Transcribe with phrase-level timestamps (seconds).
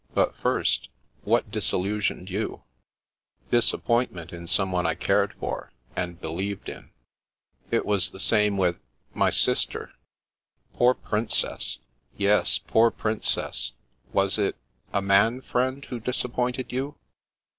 [0.15, 0.89] "But first—
[1.27, 2.63] ^what disillusioned you?"
[3.47, 6.89] '^ Disappointment in someone I cared for,— and believed in.""
[7.69, 8.79] It was the same with—
[9.23, 9.91] my sister.""
[10.73, 11.77] Poor Princess.""
[12.27, 13.73] Yes, poor Princess.
[14.11, 14.55] Was it—
[14.91, 16.95] a man friend who disappointed you